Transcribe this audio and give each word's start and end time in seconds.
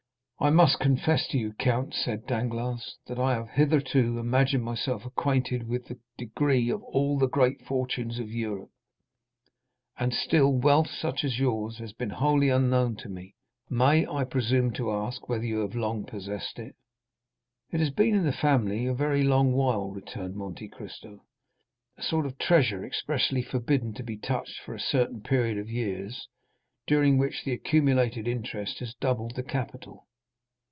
"I 0.43 0.49
must 0.49 0.79
confess 0.79 1.27
to 1.27 1.37
you, 1.37 1.53
count," 1.53 1.93
said 1.93 2.25
Danglars, 2.25 2.97
"that 3.05 3.19
I 3.19 3.35
have 3.35 3.49
hitherto 3.51 4.17
imagined 4.17 4.63
myself 4.63 5.05
acquainted 5.05 5.67
with 5.67 5.85
the 5.85 5.99
degree 6.17 6.71
of 6.71 6.81
all 6.81 7.19
the 7.19 7.27
great 7.27 7.61
fortunes 7.61 8.17
of 8.17 8.27
Europe, 8.31 8.71
and 9.99 10.11
still 10.11 10.51
wealth 10.51 10.89
such 10.89 11.23
as 11.23 11.37
yours 11.39 11.77
has 11.77 11.93
been 11.93 12.09
wholly 12.09 12.49
unknown 12.49 12.95
to 12.95 13.07
me. 13.07 13.35
May 13.69 14.07
I 14.07 14.23
presume 14.23 14.73
to 14.73 14.91
ask 14.91 15.29
whether 15.29 15.43
you 15.43 15.59
have 15.59 15.75
long 15.75 16.05
possessed 16.07 16.57
it?" 16.57 16.73
"It 17.69 17.79
has 17.79 17.91
been 17.91 18.15
in 18.15 18.23
the 18.25 18.31
family 18.31 18.87
a 18.87 18.95
very 18.95 19.23
long 19.23 19.53
while," 19.53 19.91
returned 19.91 20.35
Monte 20.35 20.69
Cristo, 20.69 21.23
"a 21.97 22.01
sort 22.01 22.25
of 22.25 22.39
treasure 22.39 22.83
expressly 22.83 23.43
forbidden 23.43 23.93
to 23.93 24.01
be 24.03 24.17
touched 24.17 24.59
for 24.65 24.73
a 24.73 24.79
certain 24.79 25.21
period 25.21 25.59
of 25.59 25.69
years, 25.69 26.27
during 26.87 27.19
which 27.19 27.43
the 27.43 27.53
accumulated 27.53 28.27
interest 28.27 28.79
has 28.79 28.95
doubled 28.95 29.35
the 29.35 29.43
capital. 29.43 30.07